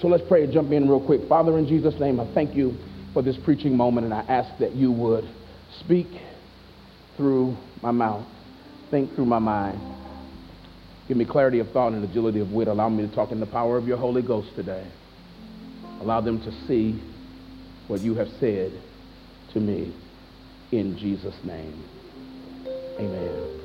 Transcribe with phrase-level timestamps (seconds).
[0.00, 1.22] So let's pray and jump in real quick.
[1.28, 2.76] Father, in Jesus' name, I thank you
[3.12, 5.28] for this preaching moment, and I ask that you would
[5.80, 6.06] speak
[7.16, 8.24] through my mouth,
[8.92, 9.80] think through my mind.
[11.08, 12.68] Give me clarity of thought and agility of wit.
[12.68, 14.86] Allow me to talk in the power of your Holy Ghost today.
[16.00, 17.02] Allow them to see
[17.88, 18.70] what you have said
[19.52, 19.92] to me
[20.70, 21.82] in Jesus' name.
[23.00, 23.60] Amen.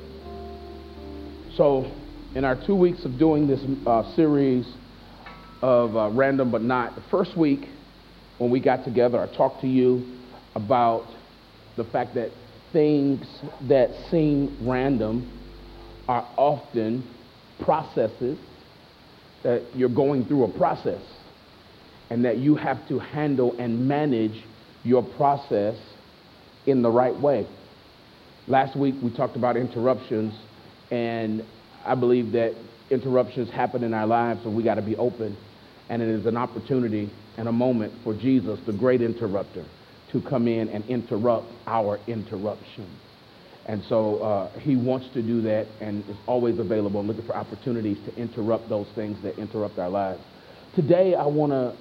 [1.56, 1.92] So,
[2.34, 4.66] in our two weeks of doing this uh, series
[5.64, 7.70] of uh, Random But Not, the first week
[8.36, 10.20] when we got together, I talked to you
[10.54, 11.06] about
[11.78, 12.32] the fact that
[12.70, 13.26] things
[13.66, 15.26] that seem random
[16.06, 17.08] are often
[17.60, 18.36] processes
[19.42, 21.00] that you're going through a process
[22.10, 24.44] and that you have to handle and manage
[24.84, 25.76] your process
[26.66, 27.46] in the right way.
[28.48, 30.34] Last week we talked about interruptions,
[30.90, 31.42] and
[31.86, 32.54] I believe that
[32.90, 35.34] interruptions happen in our lives, and we got to be open.
[35.88, 39.64] And it is an opportunity and a moment for Jesus, the great interrupter,
[40.12, 42.88] to come in and interrupt our interruption.
[43.66, 47.36] And so uh, he wants to do that and is always available and looking for
[47.36, 50.20] opportunities to interrupt those things that interrupt our lives.
[50.74, 51.74] Today, I want to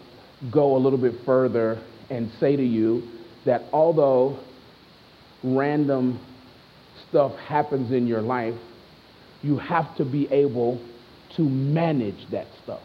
[0.52, 3.04] go a little bit further and say to you
[3.46, 4.40] that although
[5.44, 6.20] random
[7.10, 8.56] stuff happens in your life,
[9.42, 10.80] you have to be able
[11.36, 12.82] to manage that stuff.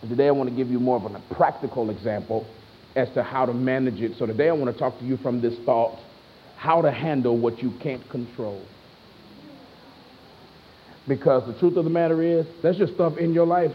[0.00, 2.46] And today I want to give you more of a practical example
[2.94, 4.16] as to how to manage it.
[4.18, 5.98] So today I want to talk to you from this thought
[6.56, 8.60] how to handle what you can't control.
[11.06, 13.70] Because the truth of the matter is, there's just stuff in your life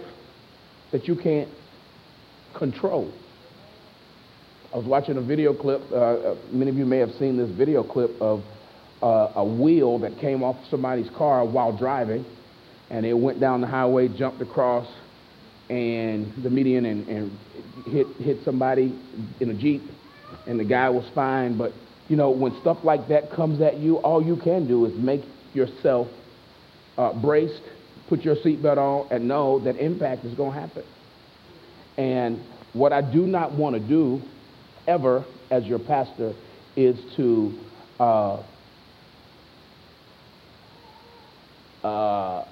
[0.91, 1.49] that you can't
[2.53, 3.11] control.
[4.73, 5.81] I was watching a video clip.
[5.91, 8.44] Uh, uh, many of you may have seen this video clip of
[9.01, 12.25] uh, a wheel that came off somebody's car while driving,
[12.89, 14.88] and it went down the highway, jumped across,
[15.73, 17.38] and the median, and, and
[17.88, 18.93] hit hit somebody
[19.39, 19.81] in a jeep,
[20.45, 21.57] and the guy was fine.
[21.57, 21.73] But
[22.09, 25.23] you know, when stuff like that comes at you, all you can do is make
[25.56, 26.07] yourself
[26.97, 27.63] uh, braced,
[28.07, 30.84] put your seatbelt on, and know that impact is going to happen.
[31.97, 32.40] And
[32.73, 34.22] what I do not want to do
[34.88, 36.34] ever as your pastor
[36.75, 37.53] is to
[38.00, 38.44] uh,
[41.84, 42.45] uh,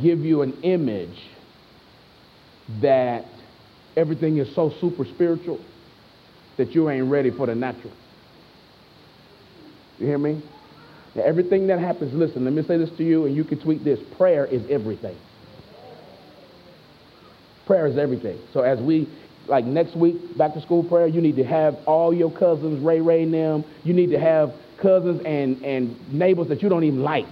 [0.00, 1.18] give you an image
[2.80, 3.24] that
[3.96, 5.60] everything is so super spiritual
[6.56, 7.92] that you ain't ready for the natural.
[9.98, 10.42] You hear me?
[11.14, 13.84] Now, everything that happens, listen, let me say this to you, and you can tweet
[13.84, 15.16] this prayer is everything.
[17.66, 18.38] Prayer is everything.
[18.52, 19.08] So as we,
[19.48, 23.00] like next week, back to school prayer, you need to have all your cousins, Ray
[23.00, 23.64] Ray and them.
[23.84, 27.26] You need to have cousins and, and neighbors that you don't even like.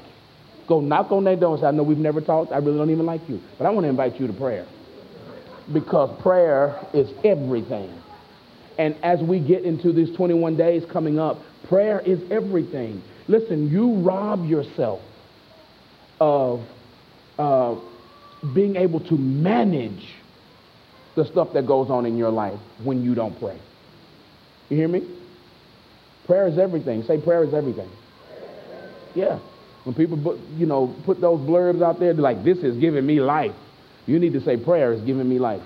[0.66, 2.52] Go knock on their door and say, I know we've never talked.
[2.52, 3.40] I really don't even like you.
[3.58, 4.66] But I want to invite you to prayer.
[5.72, 7.90] Because prayer is everything.
[8.78, 11.38] And as we get into these 21 days coming up,
[11.68, 13.02] prayer is everything.
[13.28, 15.00] Listen, you rob yourself
[16.20, 16.60] of
[17.38, 17.76] uh,
[18.54, 20.06] being able to manage
[21.14, 23.58] the stuff that goes on in your life when you don't pray.
[24.68, 25.02] You hear me?
[26.26, 27.02] Prayer is everything.
[27.04, 27.90] Say prayer is everything.
[29.14, 29.38] Yeah.
[29.84, 33.54] When people you know, put those blurbs out there, like, this is giving me life.
[34.06, 35.62] You need to say prayer is giving me life.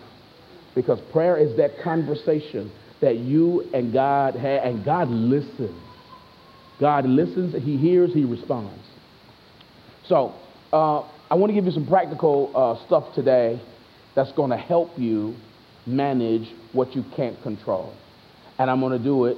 [0.75, 5.81] Because prayer is that conversation that you and God have, and God listens.
[6.81, 8.85] God listens, He hears, He responds.
[10.07, 10.35] So,
[10.73, 11.01] uh,
[11.31, 13.61] I want to give you some practical uh, stuff today
[14.15, 15.35] that's going to help you
[15.87, 17.93] manage what you can't control.
[18.59, 19.37] And I'm going to do it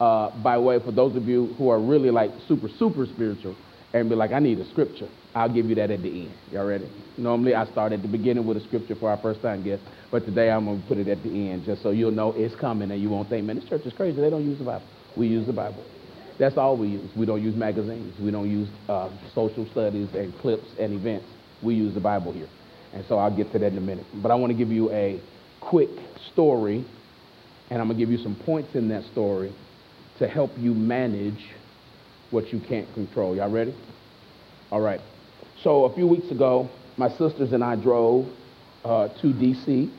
[0.00, 3.54] uh, by way for those of you who are really like super, super spiritual
[3.92, 5.08] and be like, I need a scripture.
[5.34, 6.34] I'll give you that at the end.
[6.52, 6.88] Y'all ready?
[7.16, 10.24] Normally, I start at the beginning with a scripture for our first time guest, but
[10.24, 12.90] today I'm going to put it at the end just so you'll know it's coming
[12.90, 14.20] and you won't think, man, this church is crazy.
[14.20, 14.86] They don't use the Bible.
[15.16, 15.84] We use the Bible.
[16.38, 17.10] That's all we use.
[17.16, 18.18] We don't use magazines.
[18.18, 21.26] We don't use uh, social studies and clips and events.
[21.62, 22.48] We use the Bible here.
[22.94, 24.06] And so I'll get to that in a minute.
[24.22, 25.20] But I want to give you a
[25.60, 25.90] quick
[26.32, 26.84] story,
[27.70, 29.52] and I'm going to give you some points in that story
[30.18, 31.44] to help you manage
[32.30, 33.34] what you can't control.
[33.36, 33.74] Y'all ready?
[34.70, 35.00] All right.
[35.62, 38.26] So a few weeks ago, my sisters and I drove
[38.84, 39.90] uh, to D.C.,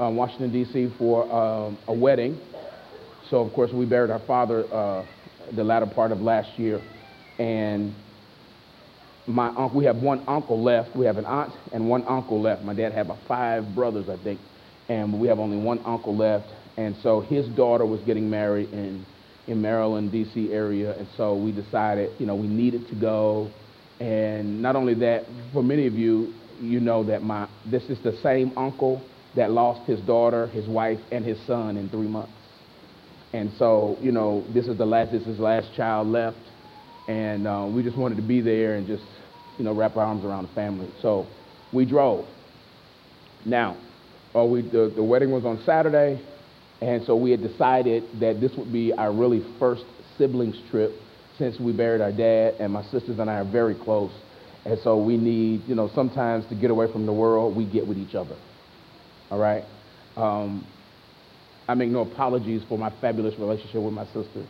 [0.00, 2.38] uh, Washington, D.C., for um, a wedding.
[3.30, 5.04] So, of course, we buried our father uh,
[5.54, 6.80] the latter part of last year.
[7.38, 7.94] And
[9.26, 10.96] my uncle, we have one uncle left.
[10.96, 12.64] We have an aunt and one uncle left.
[12.64, 14.40] My dad had about five brothers, I think,
[14.88, 16.48] and we have only one uncle left.
[16.76, 19.04] And so his daughter was getting married in
[19.48, 20.52] in Maryland, D.C.
[20.52, 23.50] area, and so we decided, you know, we needed to go.
[23.98, 28.16] And not only that, for many of you, you know that my this is the
[28.22, 29.02] same uncle
[29.34, 32.32] that lost his daughter, his wife, and his son in three months.
[33.32, 36.38] And so, you know, this is the last, this is his last child left.
[37.08, 39.04] And uh, we just wanted to be there and just,
[39.58, 40.88] you know, wrap our arms around the family.
[41.02, 41.26] So
[41.72, 42.26] we drove.
[43.44, 43.76] Now,
[44.34, 46.20] uh, we, the, the wedding was on Saturday.
[46.80, 49.84] And so we had decided that this would be our really first
[50.16, 50.92] siblings trip
[51.36, 52.54] since we buried our dad.
[52.60, 54.12] And my sisters and I are very close.
[54.64, 57.86] And so we need, you know, sometimes to get away from the world, we get
[57.86, 58.36] with each other.
[59.30, 59.64] All right?
[60.16, 60.66] Um,
[61.66, 64.46] I make no apologies for my fabulous relationship with my sisters,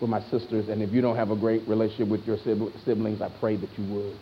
[0.00, 0.68] with my sisters.
[0.68, 2.38] And if you don't have a great relationship with your
[2.84, 4.18] siblings, I pray that you would.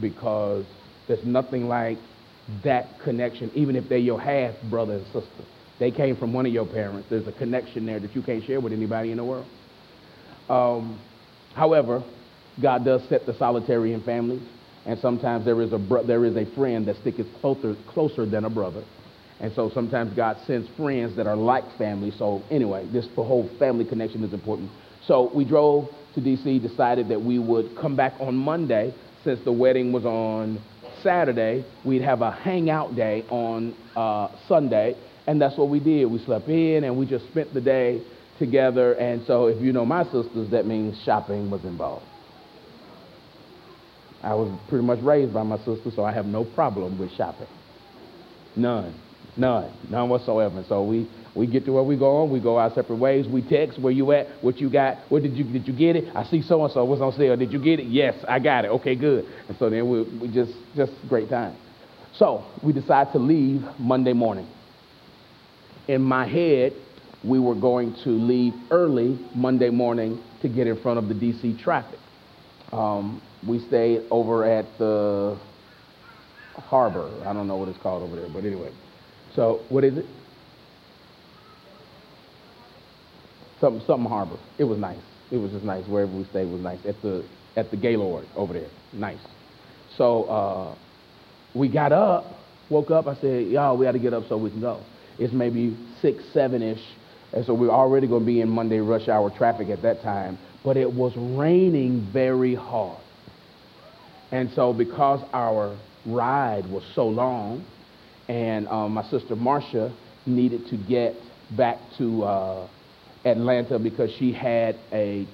[0.00, 0.64] Because
[1.06, 1.98] there's nothing like
[2.64, 5.44] that connection, even if they're your half brother and sister.
[5.78, 7.08] They came from one of your parents.
[7.08, 9.46] There's a connection there that you can't share with anybody in the world.
[10.48, 10.98] Um,
[11.54, 12.02] however,
[12.60, 14.42] God does set the solitary in families,
[14.86, 18.44] and sometimes there is a bro- there is a friend that sticks closer closer than
[18.44, 18.82] a brother,
[19.40, 22.10] and so sometimes God sends friends that are like family.
[22.10, 24.70] So anyway, this whole family connection is important.
[25.06, 26.58] So we drove to D.C.
[26.58, 28.92] Decided that we would come back on Monday
[29.22, 30.60] since the wedding was on
[31.02, 31.64] Saturday.
[31.84, 34.96] We'd have a hangout day on uh, Sunday,
[35.28, 36.06] and that's what we did.
[36.06, 38.02] We slept in and we just spent the day
[38.38, 38.94] together.
[38.94, 42.06] And so if you know my sisters, that means shopping was involved.
[44.22, 47.46] I was pretty much raised by my sister, so I have no problem with shopping.
[48.56, 48.98] None.
[49.36, 49.70] None.
[49.90, 50.64] None whatsoever.
[50.66, 52.30] So we, we get to where we go on.
[52.30, 53.28] We go our separate ways.
[53.28, 56.16] We text where you at, what you got, what did you did you get it?
[56.16, 56.86] I see so and so.
[56.86, 57.36] What's on sale?
[57.36, 57.86] Did you get it?
[57.86, 58.68] Yes, I got it.
[58.68, 59.26] Okay, good.
[59.46, 61.54] And so then we, we just just great time.
[62.14, 64.48] So we decide to leave Monday morning.
[65.88, 66.74] In my head,
[67.24, 71.62] we were going to leave early Monday morning to get in front of the DC
[71.62, 71.98] traffic.
[72.72, 75.38] Um, we stayed over at the
[76.54, 77.10] harbor.
[77.24, 78.70] I don't know what it's called over there, but anyway.
[79.34, 80.04] So what is it?
[83.60, 84.36] Something, something harbor.
[84.58, 84.98] It was nice.
[85.30, 85.86] It was just nice.
[85.86, 86.84] Wherever we stayed was nice.
[86.86, 87.24] At the
[87.56, 88.68] at the Gaylord over there.
[88.92, 89.18] Nice.
[89.96, 90.74] So uh,
[91.54, 92.26] we got up,
[92.70, 93.06] woke up.
[93.06, 94.82] I said, y'all, we got to get up so we can go.
[95.18, 96.82] It's maybe six, seven ish,
[97.32, 100.38] and so we're already going to be in Monday rush hour traffic at that time.
[100.64, 103.00] But it was raining very hard.
[104.30, 105.76] And so, because our
[106.06, 107.64] ride was so long,
[108.28, 109.94] and um, my sister Marcia
[110.26, 111.14] needed to get
[111.56, 112.68] back to uh,
[113.24, 115.26] Atlanta because she had a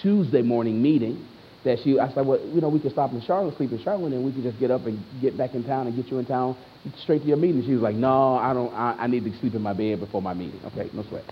[0.00, 1.26] Tuesday morning meeting
[1.66, 4.12] that she, I said, well, you know, we could stop in Charlotte, sleep in Charlotte,
[4.12, 6.24] and we could just get up and get back in town and get you in
[6.24, 6.56] town
[7.02, 7.62] straight to your meeting.
[7.64, 10.22] She was like, no, I don't, I, I need to sleep in my bed before
[10.22, 10.60] my meeting.
[10.66, 11.24] Okay, no sweat.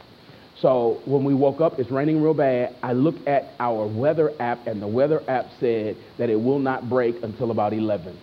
[0.60, 2.75] So when we woke up, it's raining real bad.
[2.82, 6.88] I looked at our weather app, and the weather app said that it will not
[6.88, 8.19] break until about 11.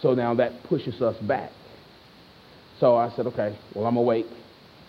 [0.00, 1.50] So now that pushes us back.
[2.80, 4.26] So I said, okay, well, I'm awake.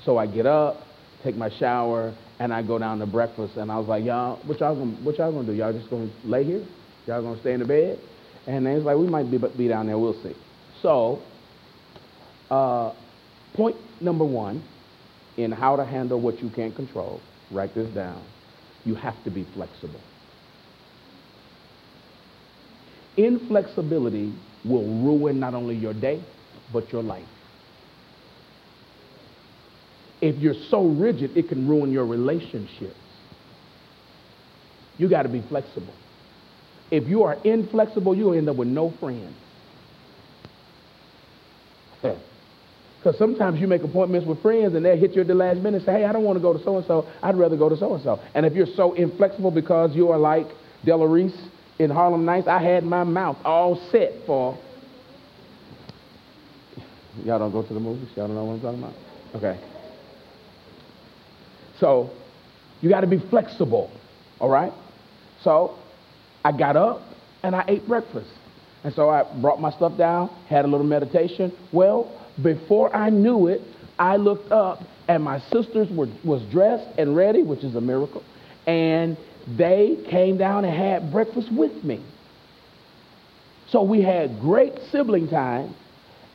[0.05, 0.81] So I get up,
[1.23, 3.57] take my shower, and I go down to breakfast.
[3.57, 5.53] And I was like, y'all, what y'all gonna, what y'all gonna do?
[5.53, 6.65] Y'all just gonna lay here?
[7.07, 7.99] Y'all gonna stay in the bed?
[8.47, 9.97] And they was like, we might be, be down there.
[9.97, 10.35] We'll see.
[10.81, 11.21] So,
[12.49, 12.93] uh,
[13.53, 14.63] point number one
[15.37, 17.21] in how to handle what you can't control,
[17.51, 18.23] write this down.
[18.85, 20.01] You have to be flexible.
[23.17, 24.33] Inflexibility
[24.63, 26.23] will ruin not only your day,
[26.71, 27.27] but your life.
[30.21, 32.95] If you're so rigid, it can ruin your relationships.
[34.97, 35.93] You got to be flexible.
[36.91, 39.35] If you are inflexible, you'll end up with no friends.
[42.01, 45.77] Because sometimes you make appointments with friends and they'll hit you at the last minute
[45.77, 47.07] and say, hey, I don't want to go to so and so.
[47.23, 48.19] I'd rather go to so and so.
[48.35, 50.47] And if you're so inflexible because you are like
[50.83, 51.37] Della Reese
[51.79, 54.57] in Harlem Nights, I had my mouth all set for.
[57.23, 58.09] Y'all don't go to the movies?
[58.17, 58.93] Y'all don't know what I'm talking about?
[59.35, 59.78] Okay.
[61.79, 62.11] So
[62.81, 63.91] you got to be flexible,
[64.39, 64.73] all right?
[65.43, 65.77] So
[66.43, 67.01] I got up
[67.43, 68.29] and I ate breakfast.
[68.83, 71.51] And so I brought my stuff down, had a little meditation.
[71.71, 73.61] Well, before I knew it,
[73.97, 78.23] I looked up and my sisters were was dressed and ready, which is a miracle,
[78.65, 79.17] and
[79.57, 82.01] they came down and had breakfast with me.
[83.69, 85.75] So we had great sibling time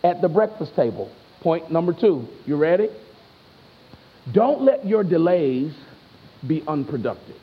[0.03, 1.11] at the breakfast table.
[1.41, 2.29] Point number two.
[2.47, 2.89] You ready?
[4.33, 5.73] Don't let your delays
[6.47, 7.37] be unproductive.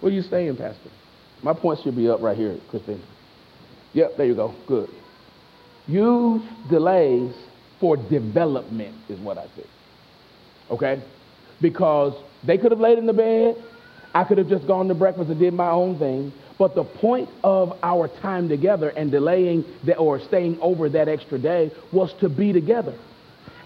[0.00, 0.90] What are you saying, Pastor?
[1.42, 3.02] My point should be up right here, Christine.
[3.94, 4.54] Yep, there you go.
[4.66, 4.90] Good.
[5.86, 7.34] Use delays
[7.80, 9.66] for development, is what I said.
[10.70, 11.02] Okay?
[11.60, 12.12] Because
[12.46, 13.56] they could have laid in the bed.
[14.14, 16.32] I could have just gone to breakfast and did my own thing.
[16.58, 21.38] But the point of our time together and delaying that or staying over that extra
[21.38, 22.94] day was to be together.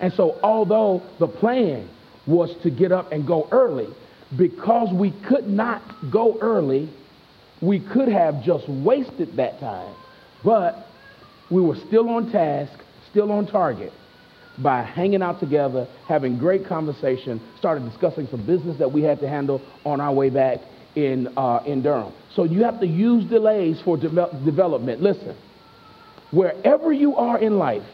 [0.01, 1.89] And so, although the plan
[2.27, 3.89] was to get up and go early,
[4.37, 6.91] because we could not go early,
[7.63, 9.95] we could have just wasted that time.
[10.45, 10.87] But
[11.51, 12.73] we were still on task,
[13.11, 13.93] still on target
[14.59, 19.29] by hanging out together, having great conversation, started discussing some business that we had to
[19.29, 20.61] handle on our way back
[20.95, 22.13] in, uh, in Durham.
[22.35, 25.03] So you have to use delays for de- development.
[25.03, 25.37] Listen,
[26.31, 27.87] wherever you are in life,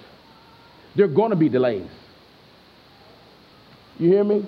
[0.97, 1.89] there are going to be delays.
[3.99, 4.47] You hear me?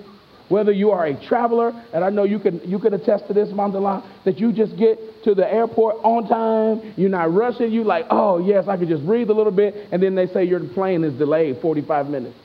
[0.49, 3.47] Whether you are a traveler, and I know you can, you can attest to this,
[3.49, 8.05] Mandela, that you just get to the airport on time, you're not rushing, you like,
[8.09, 11.05] oh, yes, I could just breathe a little bit, and then they say your plane
[11.05, 12.35] is delayed 45 minutes.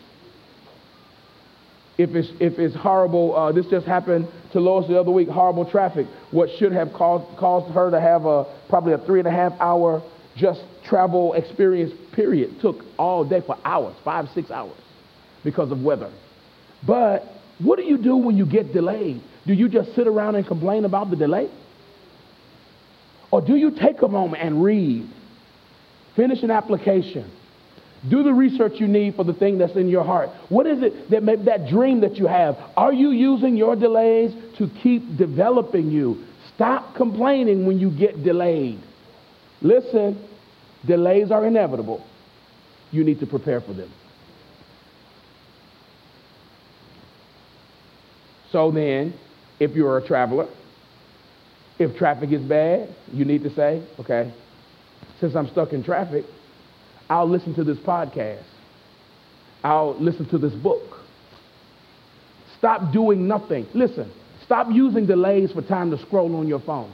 [1.99, 5.69] If it's, if it's horrible, uh, this just happened to Lois the other week, horrible
[5.69, 6.07] traffic.
[6.31, 9.53] What should have caused, caused her to have a, probably a three and a half
[9.61, 10.03] hour
[10.37, 14.77] just travel experience period took all day for hours, five, six hours
[15.43, 16.13] because of weather.
[16.87, 17.25] But
[17.59, 19.23] what do you do when you get delayed?
[19.47, 21.49] Do you just sit around and complain about the delay?
[23.31, 25.09] Or do you take a moment and read,
[26.15, 27.31] finish an application,
[28.11, 30.31] do the research you need for the thing that's in your heart?
[30.49, 32.57] What is it that that dream that you have?
[32.77, 36.25] Are you using your delays to keep developing you?
[36.55, 38.81] Stop complaining when you get delayed.
[39.61, 40.23] Listen,
[40.87, 42.05] delays are inevitable.
[42.91, 43.93] You need to prepare for them.
[48.53, 49.15] So then,
[49.59, 50.49] if you're a traveler,
[51.79, 54.33] if traffic is bad, you need to say, okay,
[55.21, 56.25] since I'm stuck in traffic,
[57.09, 58.45] I'll listen to this podcast.
[59.63, 60.83] I'll listen to this book.
[62.59, 63.67] Stop doing nothing.
[63.75, 64.11] Listen,
[64.45, 66.93] stop using delays for time to scroll on your phone.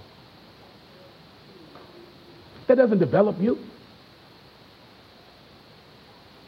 [2.68, 3.58] That doesn't develop you.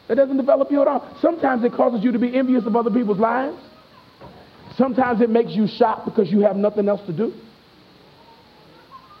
[0.07, 1.17] That doesn't develop you at all.
[1.21, 3.57] Sometimes it causes you to be envious of other people's lives.
[4.77, 7.33] Sometimes it makes you shop because you have nothing else to do.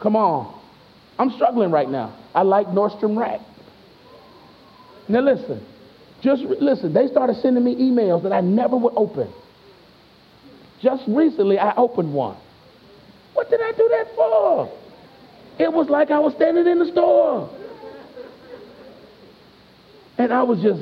[0.01, 0.61] Come on.
[1.17, 2.17] I'm struggling right now.
[2.35, 3.39] I like Nordstrom Rack.
[5.07, 5.65] Now listen,
[6.21, 6.93] just listen.
[6.93, 9.31] They started sending me emails that I never would open.
[10.81, 12.37] Just recently, I opened one.
[13.33, 14.71] What did I do that for?
[15.57, 17.49] It was like I was standing in the store.
[20.17, 20.81] And I was just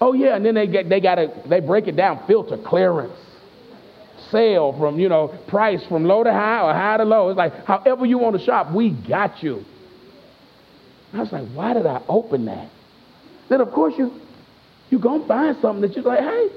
[0.00, 3.18] Oh yeah, and then they get they gotta they break it down, filter, clearance,
[4.30, 7.28] sale from, you know, price from low to high or high to low.
[7.28, 9.64] It's like however you want to shop, we got you.
[11.12, 12.70] I was like, why did I open that?
[13.48, 14.12] Then of course you
[14.90, 16.48] you're gonna find something that you're like, hey,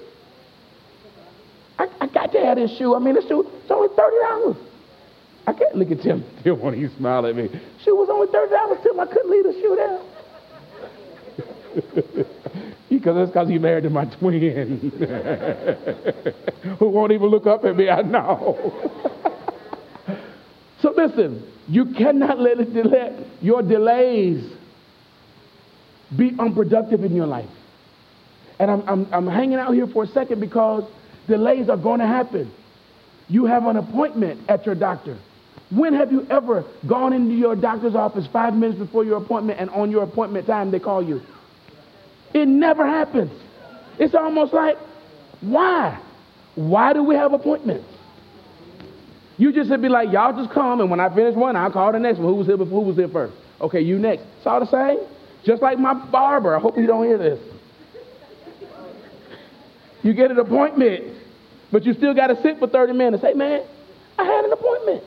[1.79, 2.95] I, I got to have this shoe.
[2.95, 4.57] I mean, this shoe it's only thirty dollars.
[5.45, 6.24] I can't look at Tim.
[6.43, 7.50] Tim when he smiled at me.
[7.83, 8.79] Shoe was only thirty dollars.
[8.83, 10.00] Tim, I couldn't leave the shoe down.
[13.03, 14.91] Because that's because he married to my twin.
[16.79, 18.57] Who won't even look up at me, I know.
[20.84, 24.52] So listen, you cannot let, it, let your delays
[26.16, 27.50] be unproductive in your life.
[28.60, 30.84] And I'm, I'm, I'm hanging out here for a second because
[31.25, 32.54] delays are going to happen.
[33.30, 35.18] You have an appointment at your doctor.
[35.72, 39.70] When have you ever gone into your doctor's office five minutes before your appointment and
[39.70, 41.22] on your appointment time they call you?
[42.34, 43.32] It never happens.
[43.98, 44.75] It's almost like,
[45.40, 46.04] why?
[46.56, 47.93] Why do we have appointments?
[49.38, 51.92] You just would be like, y'all just come, and when I finish one, I'll call
[51.92, 52.28] the next one.
[52.28, 52.82] Who was here before?
[52.82, 53.34] Who was here first?
[53.62, 54.24] Okay, you next.
[54.38, 55.00] It's all the same.
[55.46, 56.56] Just like my barber.
[56.56, 57.40] I hope you don't hear this.
[60.04, 61.18] You get an appointment,
[61.72, 63.24] but you still got to sit for 30 minutes.
[63.24, 63.66] Hey, man,
[64.20, 65.04] I had an appointment.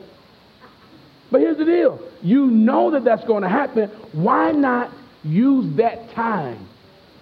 [1.31, 3.89] But here's the deal you know that that's going to happen.
[4.13, 4.91] Why not
[5.23, 6.67] use that time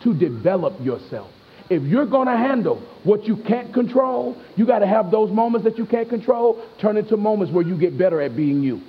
[0.04, 1.32] to develop yourself.
[1.70, 5.66] If you're going to handle what you can't control, you got to have those moments
[5.66, 8.82] that you can't control turn into moments where you get better at being you.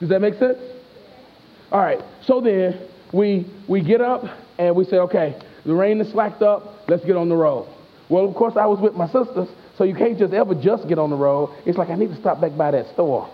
[0.00, 0.58] Does that make sense?
[1.70, 2.00] All right.
[2.22, 4.24] So then we we get up
[4.58, 6.88] and we say, okay, the rain is slacked up.
[6.88, 7.68] Let's get on the road.
[8.08, 10.98] Well, of course, I was with my sisters, so you can't just ever just get
[10.98, 11.50] on the road.
[11.64, 13.28] It's like I need to stop back by that store.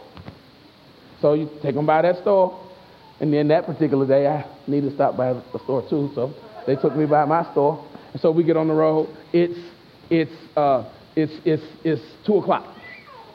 [1.21, 2.59] So you take them by that store,
[3.21, 6.35] and then that particular day, I needed to stop by the store too, so
[6.67, 7.85] they took me by my store.
[8.13, 9.09] And so we get on the road.
[9.33, 9.59] It's
[10.11, 12.67] it's uh, it's it's it's two o'clock.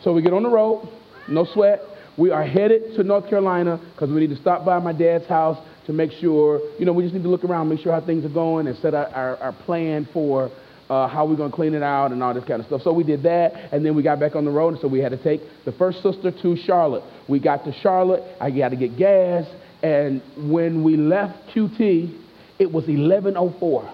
[0.03, 0.87] So we get on the road,
[1.27, 1.81] no sweat.
[2.17, 5.57] We are headed to North Carolina because we need to stop by my dad's house
[5.85, 8.25] to make sure, you know, we just need to look around, make sure how things
[8.25, 10.51] are going, and set our, our, our plan for
[10.89, 12.81] uh, how we're going to clean it out and all this kind of stuff.
[12.81, 14.99] So we did that, and then we got back on the road, and so we
[14.99, 17.03] had to take the first sister to Charlotte.
[17.27, 19.45] We got to Charlotte, I got to get gas,
[19.83, 22.26] and when we left QT,
[22.59, 23.93] it was 1104.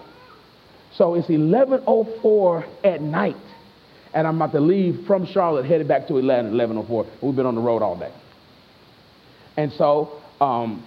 [0.96, 3.36] So it's 1104 at night,
[4.12, 7.06] and I'm about to leave from Charlotte, headed back to Atlanta, 1104.
[7.20, 8.12] We've been on the road all day.
[9.56, 10.84] And so um,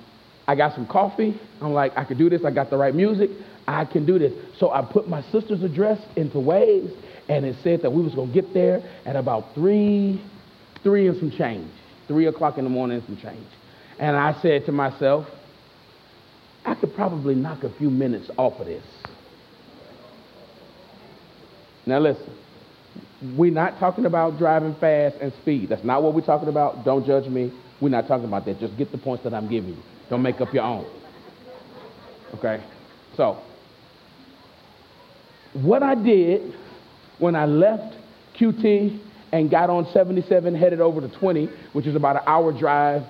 [0.47, 1.39] I got some coffee.
[1.61, 2.43] I'm like, I could do this.
[2.45, 3.29] I got the right music.
[3.67, 4.31] I can do this.
[4.59, 6.95] So I put my sister's address into Waze,
[7.27, 10.21] and it said that we was gonna get there at about three,
[10.83, 11.69] three and some change,
[12.07, 13.47] three o'clock in the morning and some change.
[13.99, 15.27] And I said to myself,
[16.67, 18.83] I could probably knock a few minutes off of this.
[21.85, 22.37] Now listen,
[23.37, 25.69] we're not talking about driving fast and speed.
[25.69, 26.83] That's not what we're talking about.
[26.83, 27.53] Don't judge me.
[27.79, 28.59] We're not talking about that.
[28.59, 29.83] Just get the points that I'm giving you.
[30.09, 30.85] Don't make up your own.
[32.35, 32.61] Okay?
[33.15, 33.41] So,
[35.53, 36.53] what I did
[37.19, 37.95] when I left
[38.37, 38.99] QT
[39.31, 43.03] and got on 77, headed over to 20, which is about an hour drive,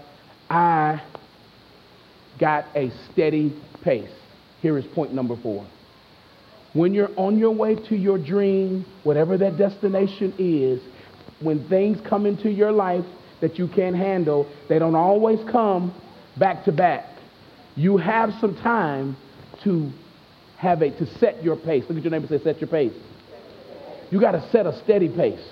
[0.48, 1.02] I
[2.40, 3.54] got a steady
[3.84, 4.10] pace.
[4.62, 5.68] Here is point number four.
[6.74, 10.82] When you're on your way to your dream, whatever that destination is,
[11.42, 13.06] when things come into your life
[13.42, 15.94] that you can't handle, they don't always come
[16.38, 17.06] back to back.
[17.76, 19.16] You have some time
[19.64, 19.92] to
[20.58, 21.84] have a to set your pace.
[21.88, 22.94] Look at your neighbor and say, set your pace.
[24.10, 25.46] You got to set a steady pace.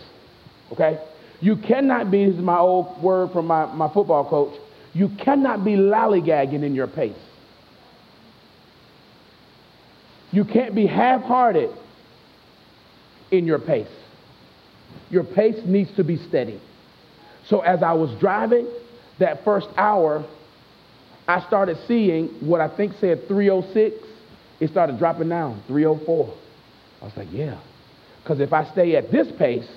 [0.72, 1.00] Okay?
[1.42, 4.60] You cannot be, this is my old word from my, my football coach,
[4.96, 7.14] you cannot be lollygagging in your pace.
[10.32, 11.70] You can't be half hearted
[13.30, 13.88] in your pace.
[15.12, 16.60] Your pace needs to be steady.
[17.48, 18.68] So as I was driving
[19.20, 20.25] that first hour,
[21.28, 23.96] I started seeing what I think said 306
[24.60, 26.34] it started dropping down, 304.
[27.02, 27.60] I was like, yeah.
[28.24, 29.68] Because if I stay at this pace,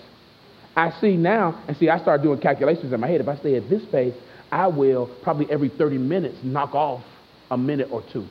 [0.76, 3.20] I see now, and see, I start doing calculations in my head.
[3.20, 4.14] If I stay at this pace,
[4.50, 7.02] I will probably every 30 minutes knock off
[7.50, 8.26] a minute or two.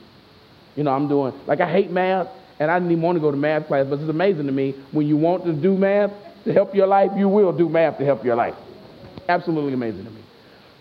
[0.76, 2.28] You know, I'm doing, like, I hate math,
[2.60, 4.74] and I didn't even want to go to math class, but it's amazing to me.
[4.92, 6.10] When you want to do math
[6.44, 8.54] to help your life, you will do math to help your life.
[9.28, 10.22] Absolutely amazing to me.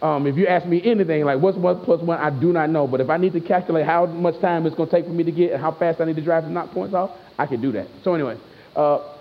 [0.02, 2.86] Um, if you ask me anything like what's one plus one, I do not know.
[2.86, 5.24] But if I need to calculate how much time it's going to take for me
[5.24, 7.62] to get and how fast I need to drive to knock points off, I can
[7.62, 7.88] do that.
[8.04, 8.38] So anyway,
[8.76, 9.16] uh,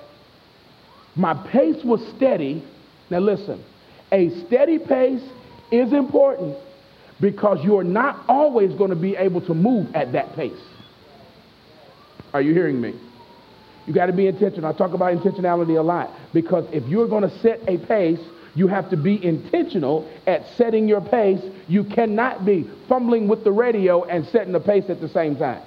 [1.15, 2.63] my pace was steady.
[3.09, 3.65] Now listen,
[4.13, 5.23] a steady pace
[5.71, 6.57] is important
[7.21, 10.53] because you're not always going to be able to move at that pace.
[12.33, 12.95] Are you hearing me?
[13.87, 14.69] You got to be intentional.
[14.69, 18.21] I talk about intentionality a lot because if you're going to set a pace
[18.57, 21.41] you have to be intentional at setting your pace.
[21.69, 25.63] You cannot be fumbling with the radio and setting the pace at the same time.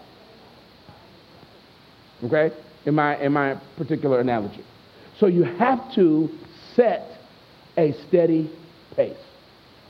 [2.24, 2.52] Okay?
[2.86, 4.66] In my, in my particular analogy.
[5.20, 6.30] So you have to
[6.76, 7.06] set
[7.78, 8.52] a steady
[8.96, 9.16] pace.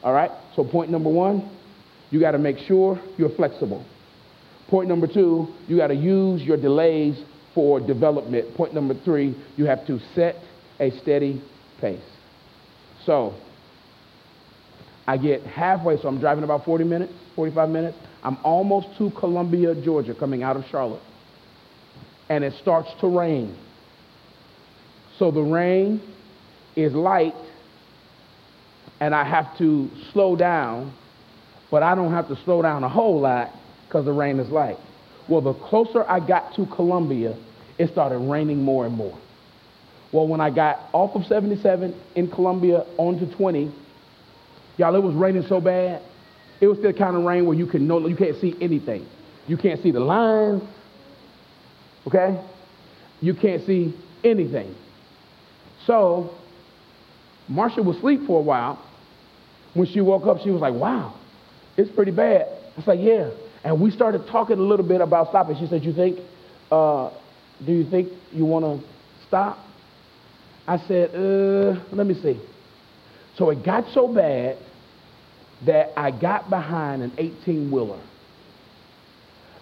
[0.04, 0.32] All right?
[0.56, 1.58] So point number one,
[2.12, 3.86] you got to make sure you're flexible.
[4.70, 7.20] Point number two, you got to use your delays
[7.54, 8.56] for development.
[8.56, 10.36] Point number three, you have to set
[10.80, 11.42] a steady
[11.82, 12.00] pace.
[13.06, 13.36] So
[15.08, 17.98] I get halfway, so I'm driving about 40 minutes, 45 minutes.
[18.24, 21.02] I'm almost to Columbia, Georgia, coming out of Charlotte.
[22.30, 23.58] And it starts to rain.
[25.18, 26.02] So the rain
[26.76, 27.34] is light,
[29.00, 30.94] and I have to slow down,
[31.72, 33.52] but I don't have to slow down a whole lot
[33.88, 34.78] because the rain is light.
[35.28, 37.38] Well, the closer I got to Columbia,
[37.78, 39.18] it started raining more and more.
[40.12, 43.72] Well, when I got off of 77 in Columbia onto 20,
[44.78, 46.02] y'all, it was raining so bad.
[46.60, 49.08] It was the kind of rain where you can no, you can't see anything.
[49.48, 50.64] You can't see the lines.
[52.08, 52.44] Okay?
[53.22, 54.76] You can't see anything.
[55.86, 56.34] So,
[57.50, 58.84] Marsha was asleep for a while.
[59.74, 61.14] When she woke up, she was like, wow,
[61.78, 62.48] it's pretty bad.
[62.78, 63.30] I like, yeah.
[63.64, 65.58] And we started talking a little bit about stopping.
[65.58, 66.20] She said, you think,
[66.72, 67.12] uh,
[67.66, 68.88] do you think you want to
[69.28, 69.58] stop?
[70.68, 72.40] I said, uh, let me see.
[73.38, 74.58] So it got so bad
[75.66, 78.02] that I got behind an 18 wheeler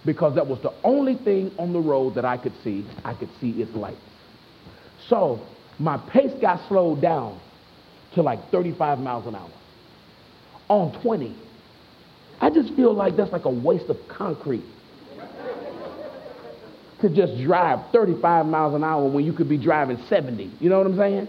[0.05, 2.85] because that was the only thing on the road that I could see.
[3.03, 3.97] I could see its lights.
[5.09, 5.41] So
[5.79, 7.39] my pace got slowed down
[8.13, 9.49] to like 35 miles an hour
[10.69, 11.35] on 20.
[12.39, 14.63] I just feel like that's like a waste of concrete
[17.01, 20.51] to just drive 35 miles an hour when you could be driving 70.
[20.59, 21.27] You know what I'm saying?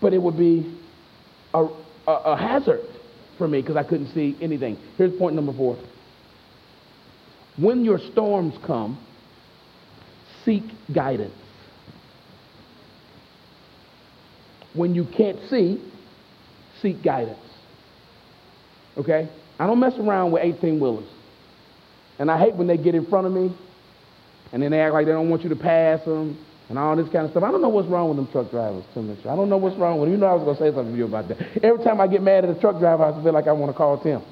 [0.00, 0.78] But it would be
[1.54, 1.66] a,
[2.06, 2.80] a, a hazard
[3.38, 4.76] for me because I couldn't see anything.
[4.96, 5.78] Here's point number four.
[7.56, 8.98] When your storms come,
[10.44, 11.34] seek guidance.
[14.74, 15.82] When you can't see,
[16.80, 17.38] seek guidance.
[18.96, 19.28] Okay?
[19.58, 21.08] I don't mess around with 18 wheelers.
[22.18, 23.54] And I hate when they get in front of me
[24.52, 26.36] and then they act like they don't want you to pass them
[26.68, 27.42] and all this kind of stuff.
[27.42, 29.30] I don't know what's wrong with them truck drivers, Tim Mitchell.
[29.30, 30.14] I don't know what's wrong with them.
[30.14, 31.38] You know I was going to say something to you about that.
[31.64, 33.76] Every time I get mad at a truck driver, I feel like I want to
[33.76, 34.22] call Tim.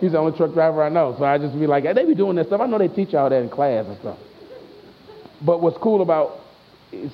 [0.00, 1.14] He's the only truck driver I know.
[1.18, 2.60] So I just be like, they be doing this stuff.
[2.60, 4.18] I know they teach all that in class and stuff.
[5.44, 6.40] But what's cool about,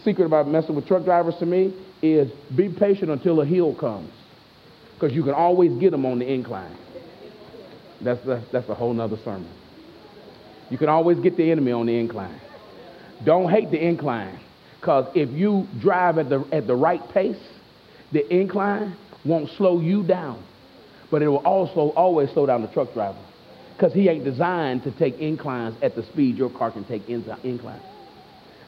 [0.02, 4.10] secret about messing with truck drivers to me is be patient until a hill comes.
[5.04, 6.74] Because you can always get them on the incline.
[8.00, 9.52] That's, the, that's a whole nother sermon.
[10.70, 12.40] You can always get the enemy on the incline.
[13.22, 14.40] Don't hate the incline.
[14.80, 17.36] Because if you drive at the, at the right pace,
[18.12, 20.42] the incline won't slow you down.
[21.10, 23.18] But it will also always slow down the truck driver.
[23.76, 27.82] Because he ain't designed to take inclines at the speed your car can take inclines.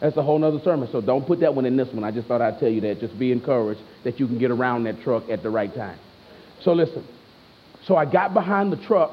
[0.01, 0.87] That's a whole nother sermon.
[0.93, 2.05] So don't put that one in this one.
[2.05, 3.01] I just thought I'd tell you that.
[3.01, 5.99] Just be encouraged that you can get around that truck at the right time.
[6.67, 7.07] So listen.
[7.85, 9.13] So I got behind the truck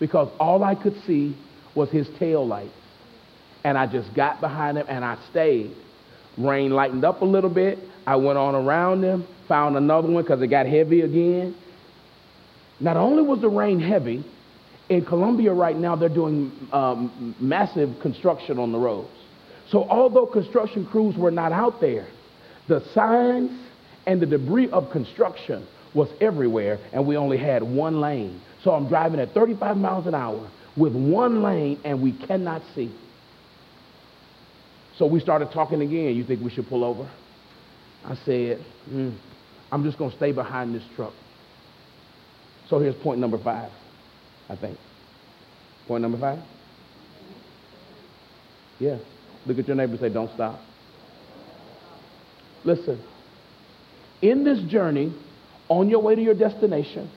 [0.00, 1.36] because all I could see
[1.76, 2.74] was his tail lights.
[3.62, 5.70] And I just got behind him and I stayed.
[6.36, 7.78] Rain lightened up a little bit.
[8.08, 11.54] I went on around him, found another one because it got heavy again.
[12.80, 14.24] Not only was the rain heavy,
[14.88, 19.16] in Columbia right now they're doing um, massive construction on the roads.
[19.68, 22.08] So although construction crews were not out there,
[22.66, 23.52] the signs
[24.06, 28.40] and the debris of construction was everywhere, and we only had one lane.
[28.62, 32.94] So I'm driving at 35 miles an hour with one lane, and we cannot see.
[34.98, 36.14] So we started talking again.
[36.14, 37.10] You think we should pull over?
[38.04, 39.16] I said, mm,
[39.72, 41.12] I'm just going to stay behind this truck.
[42.68, 43.70] So here's point number five,
[44.48, 44.78] I think.
[45.88, 46.38] Point number five?
[48.78, 48.98] Yeah.
[49.46, 50.60] Look at your neighbor and say, don't stop.
[52.64, 53.02] Listen,
[54.22, 55.14] in this journey,
[55.70, 57.10] on your way to your destination,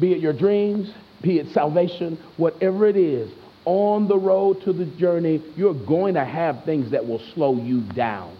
[0.00, 0.92] be it your dreams,
[1.22, 3.30] be it salvation, whatever it is,
[3.66, 7.82] on the road to the journey, you're going to have things that will slow you
[7.94, 8.36] down.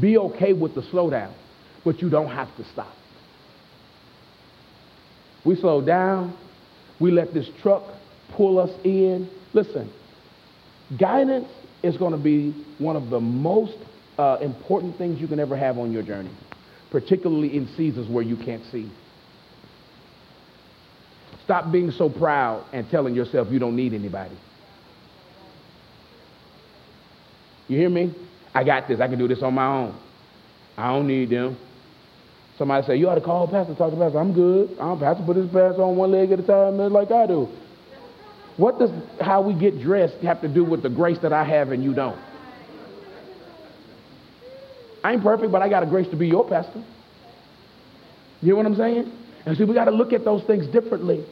[0.00, 1.34] Be okay with the slowdown,
[1.84, 2.94] but you don't have to stop.
[5.44, 6.36] We slow down.
[7.00, 7.84] We let this truck
[8.32, 9.30] pull us in.
[9.52, 9.90] Listen,
[10.98, 11.48] guidance
[11.82, 13.76] is going to be one of the most
[14.18, 16.30] uh, important things you can ever have on your journey,
[16.90, 18.90] particularly in seasons where you can't see.
[21.44, 24.36] Stop being so proud and telling yourself you don't need anybody.
[27.68, 28.14] You hear me?
[28.54, 29.00] I got this.
[29.00, 29.98] I can do this on my own.
[30.76, 31.58] I don't need them.
[32.56, 34.18] Somebody say, you ought to call pastor, talk to pastor.
[34.18, 34.76] I'm good.
[34.80, 37.48] I'm pastor, put his pants on one leg at a time, like I do.
[38.56, 41.70] What does how we get dressed have to do with the grace that I have
[41.70, 42.18] and you don't?
[45.04, 46.82] I ain't perfect, but I got a grace to be your pastor.
[48.40, 49.12] You hear what I'm saying?
[49.46, 51.24] And see, we got to look at those things differently.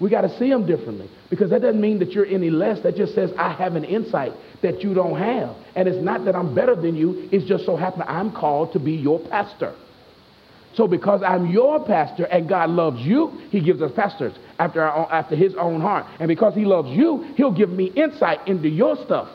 [0.00, 2.82] We got to see them differently because that doesn't mean that you're any less.
[2.82, 5.54] That just says I have an insight that you don't have.
[5.76, 7.28] And it's not that I'm better than you.
[7.30, 9.74] It's just so happen I'm called to be your pastor.
[10.74, 15.12] So because I'm your pastor and God loves you, he gives us pastors after, our,
[15.12, 16.06] after his own heart.
[16.18, 19.28] And because he loves you, he'll give me insight into your stuff.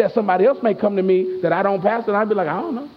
[0.00, 2.48] That somebody else may come to me that I don't pastor, and I'd be like,
[2.48, 2.88] I don't know.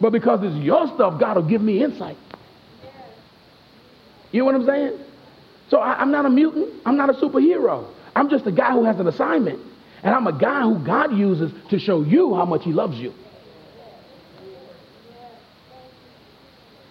[0.00, 2.16] But because it's your stuff, God will give me insight.
[4.30, 5.00] You know what I'm saying?
[5.68, 6.72] So I, I'm not a mutant.
[6.86, 7.88] I'm not a superhero.
[8.14, 9.58] I'm just a guy who has an assignment.
[10.04, 13.14] And I'm a guy who God uses to show you how much he loves you.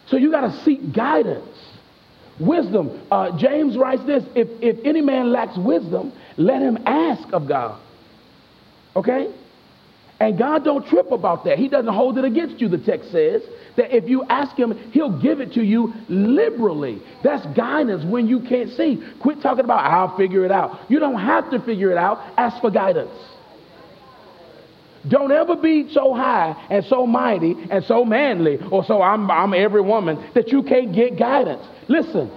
[0.08, 1.48] So you got to seek guidance.
[2.38, 3.02] Wisdom.
[3.10, 7.82] Uh, James writes this if, if any man lacks wisdom, let him ask of God.
[8.96, 9.34] Okay?
[10.20, 11.58] And God don't trip about that.
[11.58, 13.42] He doesn't hold it against you, the text says.
[13.76, 17.02] That if you ask him, he'll give it to you liberally.
[17.24, 19.04] That's guidance when you can't see.
[19.22, 20.90] Quit talking about, I'll figure it out.
[20.90, 22.20] You don't have to figure it out.
[22.38, 23.12] Ask for guidance.
[25.10, 29.54] Don't ever be so high and so mighty and so manly or so I'm, I'm
[29.54, 31.64] every woman that you can't get guidance.
[31.88, 32.32] Listen,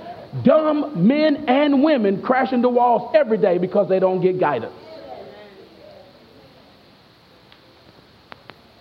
[0.44, 4.74] dumb men and women crash into walls every day because they don't get guidance.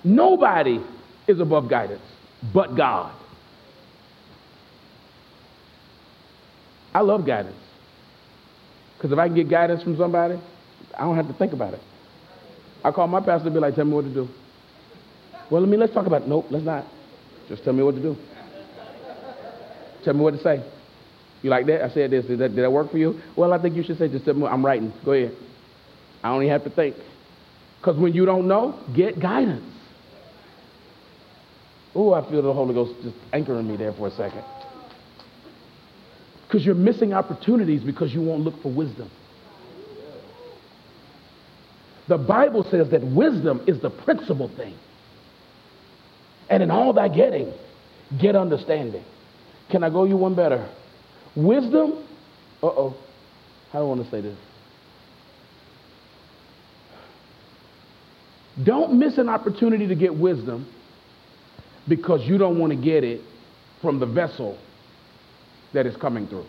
[0.03, 0.81] Nobody
[1.27, 2.01] is above guidance
[2.53, 3.13] but God.
[6.93, 7.55] I love guidance.
[8.97, 10.39] Because if I can get guidance from somebody,
[10.95, 11.81] I don't have to think about it.
[12.83, 14.27] I call my pastor and be like, tell me what to do.
[15.51, 16.27] Well, let me let's talk about it.
[16.27, 16.85] Nope, let's not.
[17.47, 18.17] Just tell me what to do.
[20.03, 20.63] Tell me what to say.
[21.41, 21.83] You like that?
[21.83, 22.25] I said this.
[22.25, 23.19] Did that, did that work for you?
[23.35, 24.91] Well, I think you should say just I'm writing.
[25.05, 25.35] Go ahead.
[26.23, 26.95] I even have to think.
[27.79, 29.73] Because when you don't know, get guidance.
[31.95, 34.43] Oh, I feel the Holy Ghost just anchoring me there for a second.
[36.47, 39.09] Because you're missing opportunities because you won't look for wisdom.
[42.07, 44.75] The Bible says that wisdom is the principal thing.
[46.49, 47.51] And in all thy getting,
[48.17, 49.03] get understanding.
[49.69, 50.69] Can I go you one better?
[51.37, 52.03] Wisdom,
[52.63, 52.97] uh oh,
[53.71, 54.37] I want to say this?
[58.63, 60.67] Don't miss an opportunity to get wisdom
[61.87, 63.21] because you don't want to get it
[63.83, 64.57] from the vessel
[65.73, 66.45] that is coming through.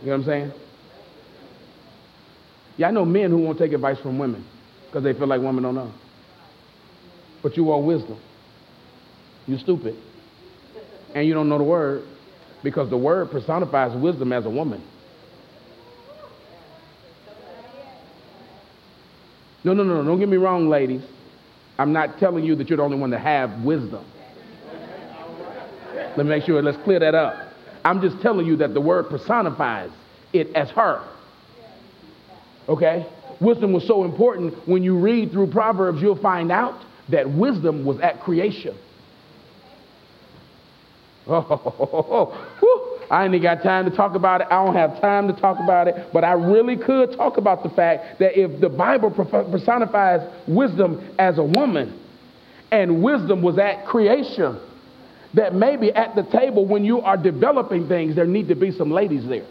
[0.00, 0.52] You know what I'm saying?
[2.76, 4.44] Yeah, I know men who won't take advice from women
[4.86, 5.92] because they feel like women don't know.
[7.42, 8.20] But you want wisdom.
[9.46, 9.96] You stupid.
[11.14, 12.04] And you don't know the word
[12.62, 14.82] because the word personifies wisdom as a woman.
[19.62, 21.02] No, no, no, don't get me wrong, ladies.
[21.78, 24.04] I'm not telling you that you're the only one to have wisdom.
[26.16, 27.52] Let me make sure, let's clear that up.
[27.84, 29.90] I'm just telling you that the word personifies
[30.32, 31.02] it as her.
[32.68, 33.06] Okay?
[33.40, 34.54] Wisdom was so important.
[34.68, 38.76] When you read through Proverbs, you'll find out that wisdom was at creation.
[41.26, 44.48] Oh, I ain't got time to talk about it.
[44.50, 46.12] I don't have time to talk about it.
[46.12, 51.38] But I really could talk about the fact that if the Bible personifies wisdom as
[51.38, 52.00] a woman,
[52.70, 54.58] and wisdom was at creation,
[55.34, 58.90] that maybe at the table when you are developing things, there need to be some
[58.90, 59.46] ladies there.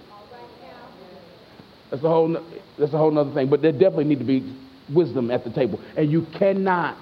[1.90, 2.34] That's a whole,
[2.78, 3.50] that's a whole other thing.
[3.50, 4.56] But there definitely need to be
[4.94, 5.80] wisdom at the table.
[5.96, 6.98] And you cannot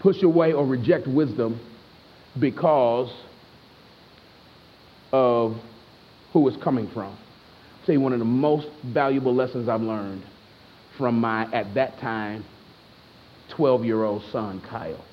[0.00, 1.58] push away or reject wisdom
[2.38, 3.10] because
[5.12, 5.56] of
[6.32, 7.12] who it's coming from.
[7.12, 10.24] I'll tell you one of the most valuable lessons I've learned
[10.98, 12.44] from my, at that time,
[13.56, 15.04] 12 year old son, Kyle.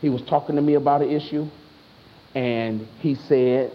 [0.00, 1.48] He was talking to me about an issue,
[2.34, 3.72] and he said,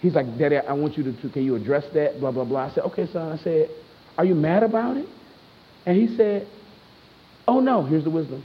[0.00, 2.20] He's like, Daddy, I want you to, to, can you address that?
[2.20, 2.66] Blah, blah, blah.
[2.66, 3.38] I said, okay, son.
[3.38, 3.68] I said,
[4.16, 5.06] are you mad about it?
[5.84, 6.48] And he said,
[7.46, 8.44] oh, no, here's the wisdom.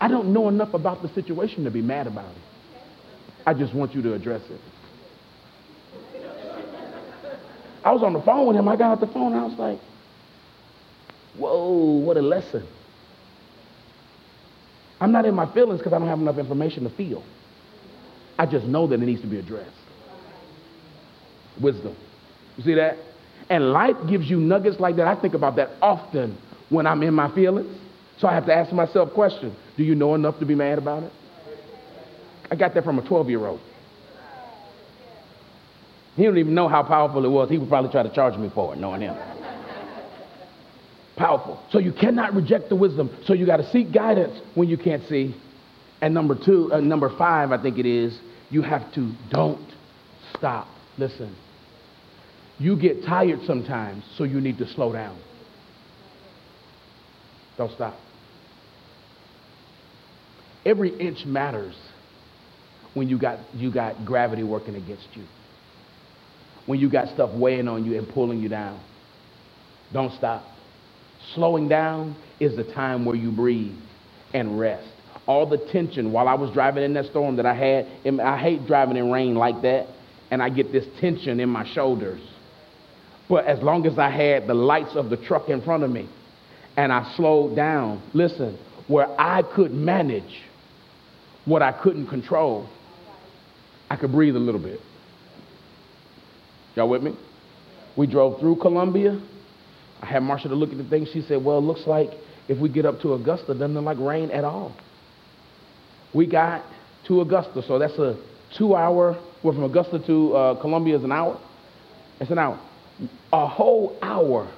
[0.00, 2.42] I don't know enough about the situation to be mad about it.
[3.46, 4.60] I just want you to address it.
[7.84, 8.68] I was on the phone with him.
[8.68, 9.78] I got off the phone and I was like,
[11.36, 12.66] whoa, what a lesson.
[15.00, 17.24] I'm not in my feelings because I don't have enough information to feel.
[18.38, 19.70] I just know that it needs to be addressed.
[21.60, 21.96] Wisdom.
[22.56, 22.96] You see that?
[23.48, 25.06] And life gives you nuggets like that.
[25.06, 27.76] I think about that often when I'm in my feelings.
[28.18, 29.56] So I have to ask myself questions.
[29.80, 31.12] Do you know enough to be mad about it?
[32.50, 33.60] I got that from a 12 year old.
[36.16, 37.48] He didn't even know how powerful it was.
[37.48, 39.16] He would probably try to charge me for it, knowing him.
[41.16, 41.64] Powerful.
[41.70, 43.08] So you cannot reject the wisdom.
[43.24, 45.34] So you got to seek guidance when you can't see.
[46.02, 49.66] And number two, uh, number five, I think it is, you have to don't
[50.36, 50.68] stop.
[50.98, 51.34] Listen.
[52.58, 55.18] You get tired sometimes, so you need to slow down.
[57.56, 57.98] Don't stop.
[60.64, 61.74] Every inch matters
[62.94, 65.24] when you got, you got gravity working against you.
[66.66, 68.80] When you got stuff weighing on you and pulling you down.
[69.92, 70.44] Don't stop.
[71.34, 73.76] Slowing down is the time where you breathe
[74.34, 74.88] and rest.
[75.26, 77.86] All the tension while I was driving in that storm that I had,
[78.20, 79.86] I hate driving in rain like that,
[80.30, 82.20] and I get this tension in my shoulders.
[83.28, 86.08] But as long as I had the lights of the truck in front of me
[86.76, 90.42] and I slowed down, listen, where I could manage
[91.50, 92.68] what I couldn't control,
[93.90, 94.80] I could breathe a little bit.
[96.76, 97.16] Y'all with me?
[97.96, 99.20] We drove through Columbia.
[100.00, 101.06] I had Marsha to look at the thing.
[101.12, 102.10] She said, Well, it looks like
[102.48, 104.74] if we get up to Augusta, doesn't like rain at all.
[106.14, 106.64] We got
[107.08, 108.16] to Augusta, so that's a
[108.56, 111.40] two hour, well, from Augusta to uh, Columbia is an hour.
[112.20, 112.60] It's an hour.
[113.32, 114.50] A whole hour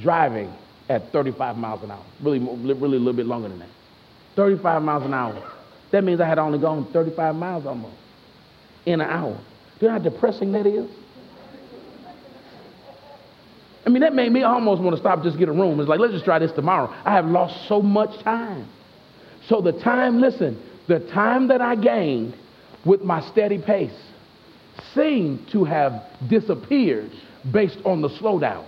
[0.00, 0.52] driving
[0.88, 2.04] at 35 miles an hour.
[2.22, 3.68] Really, really a little bit longer than that.
[4.36, 5.59] 35 miles an hour.
[5.92, 7.96] That means I had only gone 35 miles almost
[8.86, 9.38] in an hour.
[9.78, 10.88] Do you know how depressing that is?
[13.84, 15.80] I mean, that made me almost want to stop, just get a room.
[15.80, 16.94] It's like, let's just try this tomorrow.
[17.04, 18.68] I have lost so much time.
[19.48, 22.34] So the time, listen, the time that I gained
[22.84, 23.96] with my steady pace
[24.94, 27.10] seemed to have disappeared
[27.50, 28.66] based on the slowdown.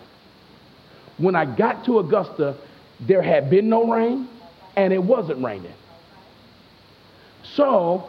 [1.19, 2.57] When I got to Augusta,
[3.07, 4.29] there had been no rain
[4.77, 5.75] and it wasn't raining.
[7.55, 8.09] So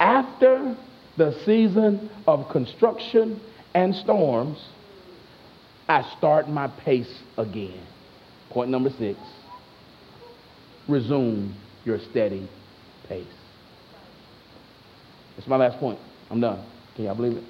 [0.00, 0.76] after
[1.16, 3.40] the season of construction
[3.74, 4.58] and storms,
[5.88, 7.86] I start my pace again.
[8.50, 9.18] Point number six
[10.88, 12.48] resume your steady
[13.08, 13.26] pace.
[15.36, 15.98] That's my last point.
[16.30, 16.64] I'm done.
[16.94, 17.44] Can y'all believe it?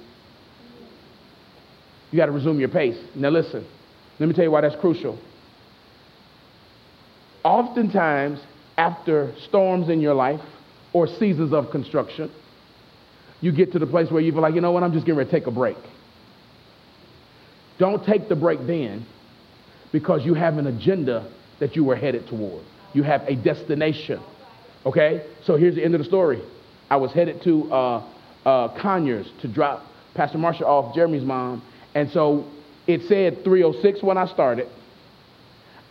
[2.11, 2.97] You got to resume your pace.
[3.15, 3.65] Now, listen,
[4.19, 5.19] let me tell you why that's crucial.
[7.43, 8.39] Oftentimes,
[8.77, 10.41] after storms in your life
[10.95, 12.31] or seasons of construction,
[13.41, 15.17] you get to the place where you feel like, you know what, I'm just getting
[15.17, 15.75] ready to take a break.
[17.77, 19.05] Don't take the break then
[19.91, 21.29] because you have an agenda
[21.59, 22.63] that you were headed toward.
[22.93, 24.23] You have a destination.
[24.85, 25.29] Okay?
[25.43, 26.41] So here's the end of the story.
[26.89, 28.03] I was headed to uh,
[28.45, 31.61] uh, Conyers to drop Pastor Marsha off Jeremy's mom.
[31.93, 32.49] And so
[32.87, 34.69] it said 306 when I started.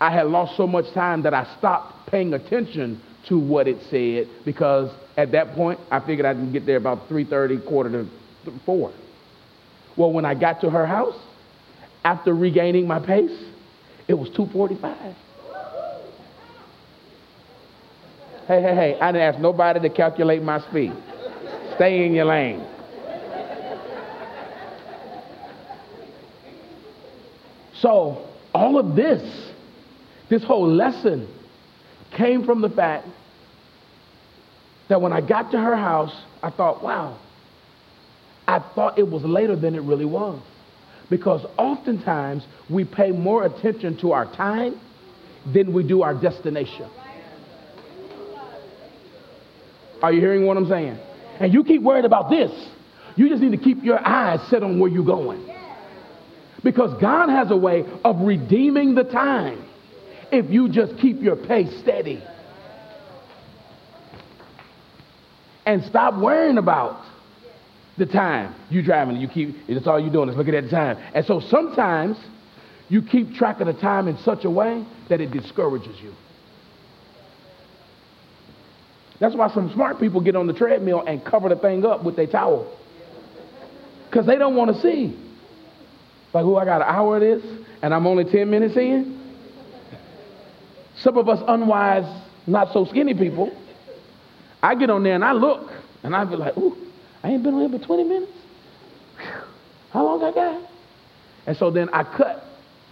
[0.00, 4.28] I had lost so much time that I stopped paying attention to what it said
[4.44, 8.08] because at that point I figured I could get there about 3:30, quarter to
[8.66, 8.92] 4.
[9.96, 11.16] Well, when I got to her house,
[12.04, 13.44] after regaining my pace,
[14.08, 15.14] it was 2:45.
[18.46, 18.98] Hey, hey, hey!
[19.00, 20.92] I didn't ask nobody to calculate my speed.
[21.76, 22.62] Stay in your lane.
[27.80, 29.52] So all of this,
[30.28, 31.28] this whole lesson,
[32.16, 33.06] came from the fact
[34.88, 37.18] that when I got to her house, I thought, wow,
[38.46, 40.40] I thought it was later than it really was.
[41.10, 44.80] Because oftentimes we pay more attention to our time
[45.52, 46.90] than we do our destination.
[50.02, 50.98] Are you hearing what I'm saying?
[51.40, 52.50] And you keep worried about this.
[53.16, 55.46] You just need to keep your eyes set on where you're going.
[56.62, 59.64] Because God has a way of redeeming the time
[60.38, 62.22] if you just keep your pace steady.
[65.66, 67.04] And stop worrying about
[67.96, 69.16] the time you're driving.
[69.16, 70.98] You keep it's all you're doing is looking at the time.
[71.14, 72.16] And so sometimes
[72.88, 76.12] you keep track of the time in such a way that it discourages you.
[79.20, 82.16] That's why some smart people get on the treadmill and cover the thing up with
[82.16, 82.78] their towel.
[84.10, 85.18] Because they don't want to see.
[86.34, 87.42] Like, oh, I got an hour of this
[87.80, 89.23] and I'm only 10 minutes in.
[90.98, 92.04] Some of us unwise,
[92.46, 93.50] not so skinny people,
[94.62, 95.70] I get on there and I look
[96.02, 96.76] and I be like, ooh,
[97.22, 98.32] I ain't been on here but 20 minutes.
[99.92, 100.70] How long I got?
[101.46, 102.44] And so then I cut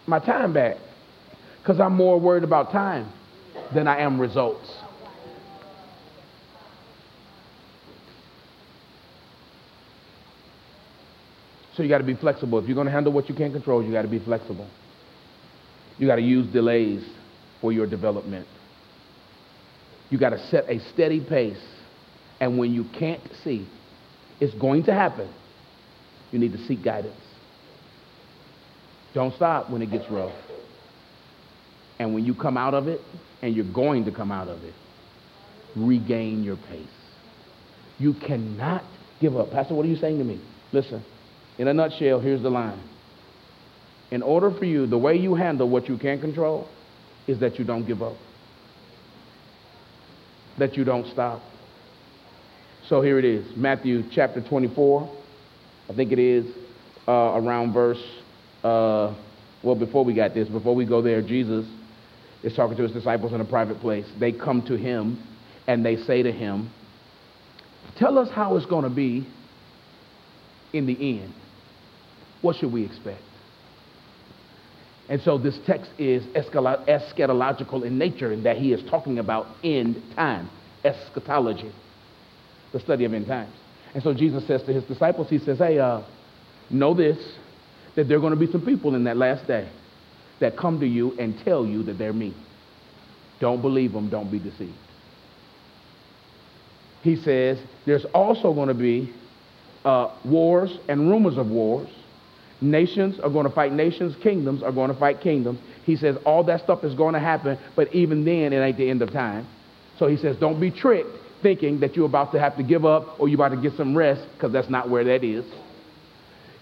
[0.07, 0.77] my time back
[1.61, 3.11] because I'm more worried about time
[3.75, 4.71] than I am results.
[11.75, 12.59] So you got to be flexible.
[12.59, 14.69] If you're going to handle what you can't control, you got to be flexible.
[15.99, 17.03] You got to use delays
[17.63, 18.47] for your development.
[20.11, 21.57] You got to set a steady pace.
[22.39, 23.67] And when you can't see,
[24.41, 25.33] it's going to happen.
[26.33, 27.17] You need to seek guidance.
[29.15, 30.35] Don't stop when it gets rough.
[31.99, 33.01] And when you come out of it,
[33.43, 34.75] and you're going to come out of it,
[35.77, 36.87] regain your pace.
[37.99, 38.85] You cannot
[39.21, 39.51] give up.
[39.51, 40.41] Pastor, what are you saying to me?
[40.73, 41.05] Listen,
[41.59, 42.81] in a nutshell, here's the line.
[44.11, 46.69] In order for you, the way you handle what you can't control
[47.27, 48.17] is that you don't give up,
[50.59, 51.41] that you don't stop.
[52.89, 55.19] So here it is Matthew chapter 24.
[55.89, 56.47] I think it is
[57.07, 58.03] uh, around verse,
[58.65, 59.15] uh,
[59.63, 61.67] well, before we got this, before we go there, Jesus
[62.43, 64.07] is talking to his disciples in a private place.
[64.19, 65.23] They come to him
[65.67, 66.71] and they say to him,
[67.97, 69.27] Tell us how it's going to be
[70.73, 71.35] in the end
[72.43, 73.23] what should we expect?
[75.13, 80.03] And so this text is eschatological in nature in that he is talking about end
[80.17, 80.49] time,
[80.87, 81.71] eschatology,
[82.73, 83.55] the study of end times.
[83.93, 86.01] And so Jesus says to his disciples, he says, hey, uh,
[86.71, 87.19] know this,
[87.95, 89.69] that there are going to be some people in that last day
[90.41, 92.35] that come to you and tell you that they're me.
[93.39, 94.73] Don't believe them, don't be deceived.
[97.03, 99.13] He says there's also going to be
[99.85, 101.91] uh, wars and rumors of wars
[102.63, 105.59] Nations are going to fight nations, kingdoms are going to fight kingdoms.
[105.85, 108.89] He says all that stuff is going to happen, but even then, it ain't the
[108.89, 109.49] end of time.
[109.99, 111.11] So he says, don't be tricked
[111.43, 113.97] thinking that you're about to have to give up or you're about to get some
[113.97, 115.45] rest, because that's not where that is.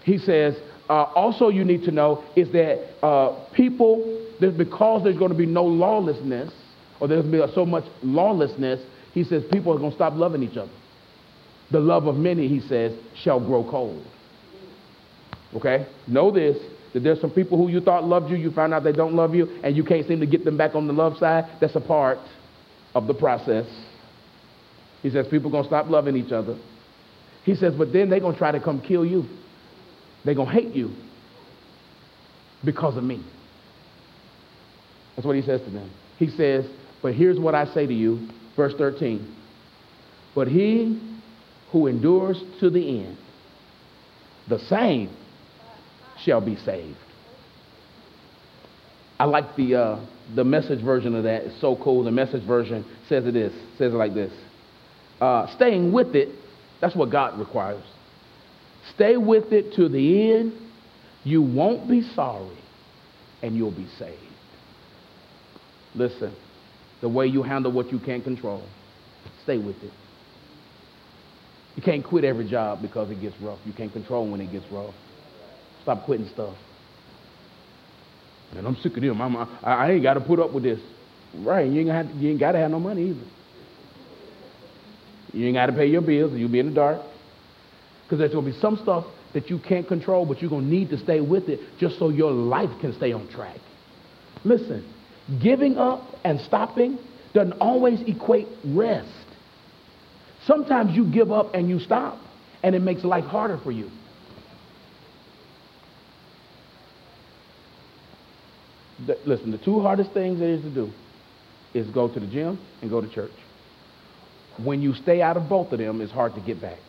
[0.03, 0.55] He says,
[0.89, 5.45] uh, also, you need to know is that uh, people, because there's going to be
[5.45, 6.51] no lawlessness,
[6.99, 8.81] or there's going to be so much lawlessness,
[9.13, 10.71] he says people are going to stop loving each other.
[11.69, 14.05] The love of many, he says, shall grow cold.
[15.55, 15.87] Okay?
[16.07, 16.57] Know this
[16.93, 19.33] that there's some people who you thought loved you, you found out they don't love
[19.33, 21.45] you, and you can't seem to get them back on the love side.
[21.61, 22.17] That's a part
[22.93, 23.65] of the process.
[25.01, 26.57] He says people are going to stop loving each other.
[27.43, 29.25] He says, but then they're going to try to come kill you.
[30.25, 30.91] They're going to hate you
[32.63, 33.23] because of me.
[35.15, 35.89] That's what he says to them.
[36.17, 36.65] He says,
[37.01, 39.35] But here's what I say to you, verse 13.
[40.35, 40.99] But he
[41.71, 43.17] who endures to the end,
[44.47, 45.15] the same
[46.23, 46.97] shall be saved.
[49.19, 50.05] I like the, uh,
[50.35, 51.43] the message version of that.
[51.43, 52.03] It's so cool.
[52.03, 54.33] The message version says it is, says it like this.
[55.19, 56.29] Uh, staying with it,
[56.79, 57.83] that's what God requires.
[58.95, 60.53] Stay with it to the end.
[61.23, 62.57] You won't be sorry
[63.43, 64.17] and you'll be saved.
[65.93, 66.35] Listen,
[67.01, 68.63] the way you handle what you can't control,
[69.43, 69.91] stay with it.
[71.75, 73.59] You can't quit every job because it gets rough.
[73.65, 74.93] You can't control when it gets rough.
[75.83, 76.55] Stop quitting stuff.
[78.55, 79.21] And I'm sick of them.
[79.21, 80.79] I'm, I, I ain't got to put up with this.
[81.33, 83.23] Right, you ain't, got, you ain't got to have no money either.
[85.33, 87.01] You ain't got to pay your bills, you'll be in the dark.
[88.03, 90.69] Because there's going to be some stuff that you can't control, but you're going to
[90.69, 93.57] need to stay with it just so your life can stay on track.
[94.43, 94.93] Listen,
[95.41, 96.99] giving up and stopping
[97.33, 99.07] doesn't always equate rest.
[100.45, 102.19] Sometimes you give up and you stop,
[102.61, 103.89] and it makes life harder for you.
[109.05, 110.91] The, listen, the two hardest things there is to do
[111.73, 113.31] is go to the gym and go to church.
[114.57, 116.79] When you stay out of both of them, it's hard to get back.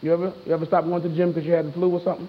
[0.00, 2.00] You ever you ever stop going to the gym because you had the flu or
[2.02, 2.28] something?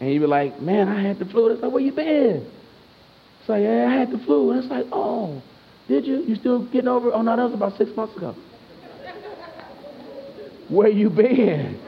[0.00, 1.48] And you be like, man, I had the flu.
[1.48, 2.46] It's like, where you been?
[3.40, 4.50] It's like, yeah, I had the flu.
[4.50, 5.42] And it's like, oh,
[5.88, 6.22] did you?
[6.22, 7.12] You still getting over it?
[7.12, 8.34] Oh, no, that was about six months ago.
[10.68, 11.80] where you been?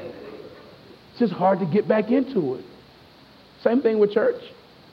[1.11, 2.65] It's just hard to get back into it.
[3.63, 4.41] Same thing with church.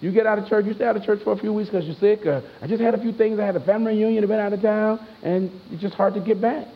[0.01, 1.85] You get out of church, you stay out of church for a few weeks because
[1.85, 2.25] you're sick.
[2.25, 3.39] I just had a few things.
[3.39, 6.21] I had a family reunion, I've been out of town, and it's just hard to
[6.21, 6.67] get back.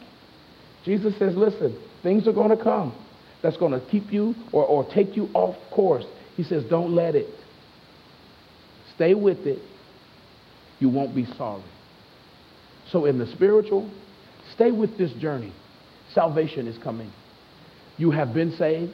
[0.83, 2.93] Jesus says, listen, things are going to come
[3.41, 6.05] that's going to keep you or, or take you off course.
[6.35, 7.33] He says, don't let it.
[8.95, 9.59] Stay with it.
[10.79, 11.63] You won't be sorry.
[12.91, 13.89] So, in the spiritual,
[14.53, 15.53] stay with this journey.
[16.13, 17.11] Salvation is coming.
[17.97, 18.93] You have been saved.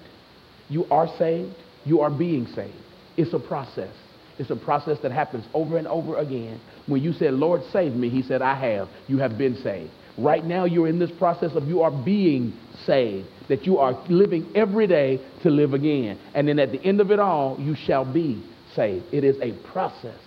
[0.70, 1.56] You are saved.
[1.86, 2.76] You are being saved.
[3.20, 3.94] It's a process.
[4.38, 6.62] It's a process that happens over and over again.
[6.88, 8.88] When you said, Lord, save me, he said, I have.
[9.10, 9.92] You have been saved.
[10.18, 12.54] Right now, you're in this process of you are being
[12.86, 16.18] saved, that you are living every day to live again.
[16.34, 18.42] And then at the end of it all, you shall be
[18.74, 19.06] saved.
[19.12, 20.20] It is a process.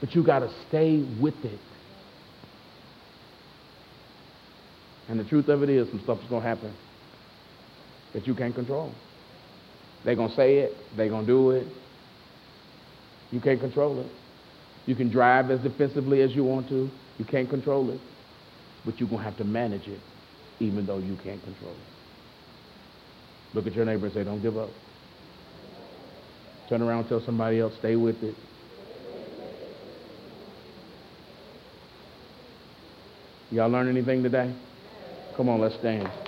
[0.00, 1.60] But you got to stay with it.
[5.08, 6.76] And the truth of it is, some stuff is going to happen
[8.12, 8.92] that you can't control.
[10.04, 11.66] They're going to say it, they're going to do it.
[13.30, 14.06] You can't control it.
[14.86, 16.90] You can drive as defensively as you want to.
[17.18, 18.00] You can't control it.
[18.86, 20.00] But you're going to have to manage it,
[20.60, 21.98] even though you can't control it.
[23.54, 24.70] Look at your neighbor and say, don't give up.
[26.68, 28.36] Turn around and tell somebody else, stay with it.
[33.50, 34.54] Y'all learn anything today?
[35.36, 36.27] Come on, let's stand.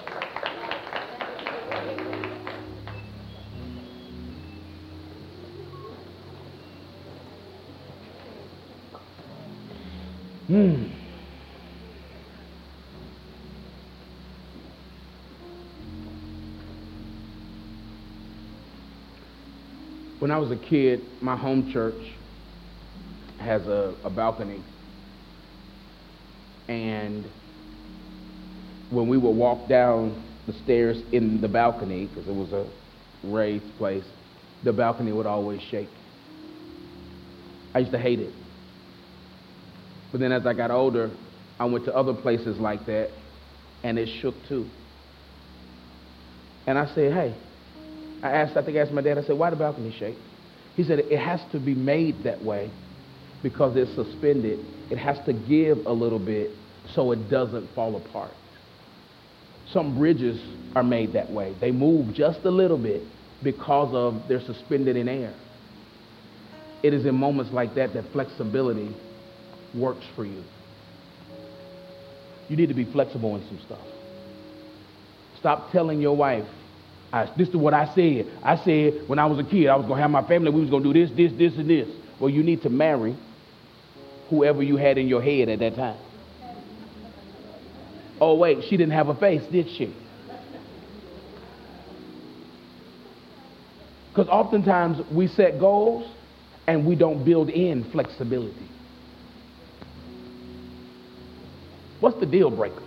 [10.50, 10.82] Hmm.
[20.18, 22.02] When I was a kid, my home church
[23.38, 24.60] has a, a balcony.
[26.66, 27.24] And
[28.90, 32.66] when we would walk down the stairs in the balcony, because it was a
[33.22, 34.06] raised place,
[34.64, 35.90] the balcony would always shake.
[37.72, 38.32] I used to hate it.
[40.12, 41.10] But then as I got older,
[41.58, 43.10] I went to other places like that,
[43.82, 44.66] and it shook too.
[46.66, 47.34] And I said, hey,
[48.22, 50.16] I asked, I think I asked my dad, I said, why the balcony shake?
[50.76, 52.70] He said, it has to be made that way
[53.42, 54.58] because it's suspended.
[54.90, 56.50] It has to give a little bit
[56.94, 58.32] so it doesn't fall apart.
[59.72, 60.40] Some bridges
[60.74, 61.54] are made that way.
[61.60, 63.02] They move just a little bit
[63.42, 65.34] because of they're suspended in air.
[66.82, 68.94] It is in moments like that that flexibility
[69.74, 70.42] works for you.
[72.48, 73.86] You need to be flexible in some stuff.
[75.38, 76.44] Stop telling your wife,
[77.36, 78.26] this is what I said.
[78.42, 80.60] I said when I was a kid, I was going to have my family, we
[80.60, 81.88] was going to do this, this, this, and this.
[82.20, 83.16] Well, you need to marry
[84.28, 85.98] whoever you had in your head at that time.
[88.20, 89.94] Oh, wait, she didn't have a face, did she?
[94.10, 96.10] Because oftentimes we set goals
[96.66, 98.69] and we don't build in flexibility.
[102.00, 102.82] What's the deal breaker?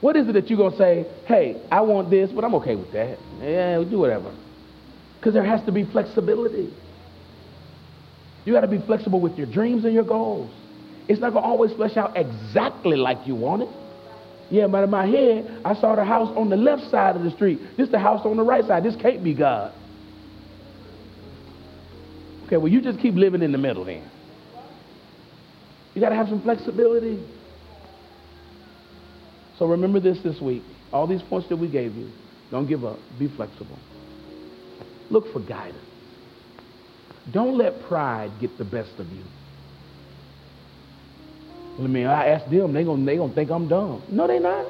[0.00, 2.74] What is it that you're going to say, hey, I want this, but I'm okay
[2.74, 3.18] with that?
[3.40, 4.34] Yeah, we'll do whatever.
[5.18, 6.72] Because there has to be flexibility.
[8.44, 10.50] You got to be flexible with your dreams and your goals.
[11.08, 13.68] It's not going to always flesh out exactly like you want it.
[14.50, 17.30] Yeah, but in my head, I saw the house on the left side of the
[17.30, 17.60] street.
[17.76, 18.82] This the house on the right side.
[18.82, 19.72] This can't be God.
[22.46, 24.10] Okay, well, you just keep living in the middle then.
[25.94, 27.22] You got to have some flexibility.
[29.58, 30.62] So remember this this week.
[30.92, 32.10] All these points that we gave you.
[32.50, 32.98] Don't give up.
[33.18, 33.78] Be flexible.
[35.10, 35.78] Look for guidance.
[37.30, 39.22] Don't let pride get the best of you.
[41.78, 44.02] I mean, I ask them, they gonna they gonna think I'm dumb.
[44.10, 44.66] No, they're not.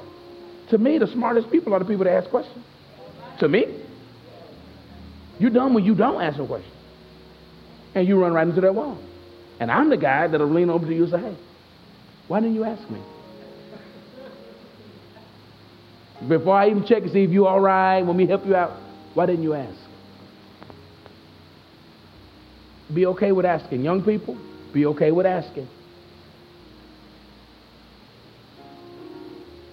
[0.71, 2.65] To me, the smartest people are the people that ask questions.
[3.41, 3.83] To me,
[5.39, 6.71] you're dumb when you don't ask a question,
[7.95, 8.99] and you run right into that wall.
[9.61, 11.37] And I'm the guy that'll lean over to you and say, "Hey,
[12.29, 13.01] why didn't you ask me?"
[16.29, 18.71] Before I even check to see if you're all right, want me help you out,
[19.15, 19.77] why didn't you ask?
[22.95, 23.83] Be okay with asking.
[23.83, 24.37] Young people,
[24.73, 25.69] be okay with asking.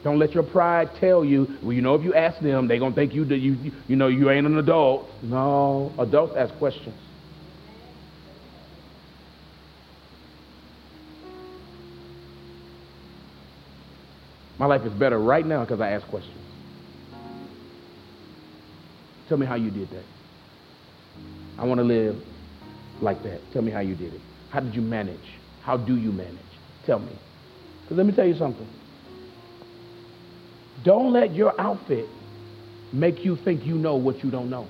[0.04, 2.94] Don't let your pride tell you, well, you know, if you ask them, they're going
[2.94, 5.10] to think you, you, you know, you ain't an adult.
[5.22, 6.96] No, adults ask questions.
[14.60, 16.36] My life is better right now because I ask questions.
[19.30, 20.04] Tell me how you did that.
[21.58, 22.22] I want to live
[23.02, 23.40] like that.
[23.54, 24.22] Tell me how you did it.
[24.50, 25.18] How did you manage?
[25.62, 26.36] How do you manage?
[26.86, 27.12] Tell me.
[27.84, 28.68] Because let me tell you something.
[30.84, 32.08] Don't let your outfit
[32.92, 34.68] make you think you know what you don't know.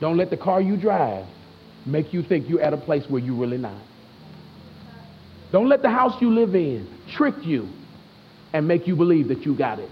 [0.00, 1.26] Don't let the car you drive
[1.84, 3.80] make you think you're at a place where you're really not.
[5.50, 7.68] Don't let the house you live in trick you
[8.52, 9.90] and make you believe that you got it.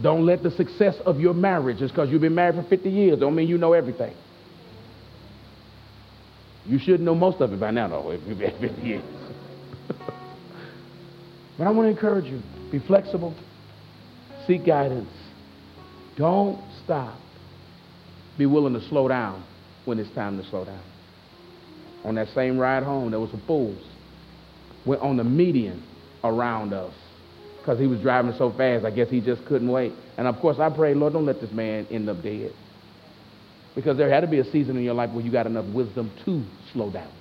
[0.00, 3.18] Don't let the success of your marriage, just because you've been married for 50 years,
[3.18, 4.14] don't mean you know everything.
[6.66, 9.02] You should know most of it by now, though, if you've been 50 years.
[11.58, 13.34] but I want to encourage you be flexible,
[14.46, 15.08] seek guidance.
[16.16, 17.18] Don't stop.
[18.36, 19.44] Be willing to slow down
[19.84, 20.82] when it's time to slow down.
[22.04, 23.82] On that same ride home, there was some fools
[24.84, 25.82] went on the median
[26.24, 26.94] around us
[27.68, 28.86] because he was driving so fast.
[28.86, 29.92] I guess he just couldn't wait.
[30.16, 32.50] And of course, I pray, Lord, don't let this man end up dead.
[33.74, 36.10] Because there had to be a season in your life where you got enough wisdom
[36.24, 36.42] to
[36.72, 37.12] slow down.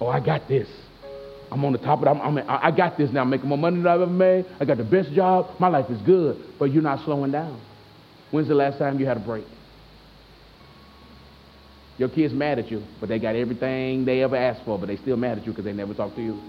[0.00, 0.66] Oh, I got this.
[1.52, 2.10] I'm on the top of it.
[2.10, 3.20] I'm, I'm, I got this now.
[3.20, 4.46] I'm making more money than I've ever made.
[4.58, 5.60] I got the best job.
[5.60, 6.44] My life is good.
[6.58, 7.60] But you're not slowing down.
[8.32, 9.44] When's the last time you had a break?
[11.98, 14.96] Your kids mad at you, but they got everything they ever asked for, but they
[14.96, 16.40] still mad at you because they never talk to you.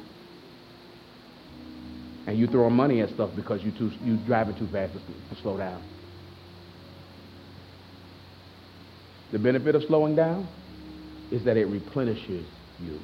[2.27, 4.99] And you throwing money at stuff because you too you driving too fast to,
[5.35, 5.81] to slow down.
[9.31, 10.47] The benefit of slowing down
[11.31, 12.45] is that it replenishes
[12.79, 12.99] you.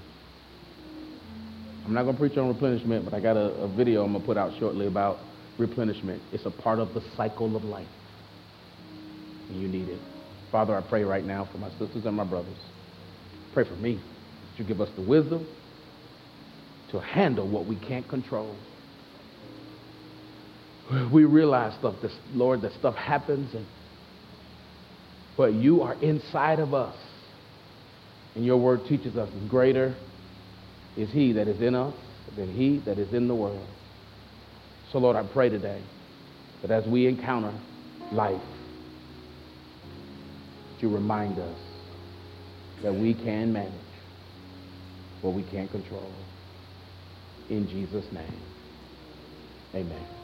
[1.86, 4.22] I'm not going to preach on replenishment, but I got a, a video I'm going
[4.22, 5.20] to put out shortly about
[5.60, 6.22] replenishment.
[6.32, 7.88] It's a part of the cycle of life.
[9.50, 10.00] And you need it.
[10.56, 12.56] Father, I pray right now for my sisters and my brothers.
[13.54, 15.46] Pray for me that you give us the wisdom
[16.92, 18.56] to handle what we can't control.
[21.12, 21.96] We realize stuff,
[22.34, 23.66] Lord, that stuff happens, and
[25.36, 26.96] but you are inside of us.
[28.36, 29.94] And your word teaches us greater
[30.96, 31.94] is he that is in us
[32.38, 33.68] than he that is in the world.
[34.94, 35.82] So, Lord, I pray today
[36.62, 37.54] that as we encounter
[38.14, 38.42] life,
[40.82, 41.60] you remind us
[42.82, 43.72] that we can manage
[45.22, 46.14] what we can't control.
[47.50, 48.42] In Jesus' name,
[49.74, 50.15] amen.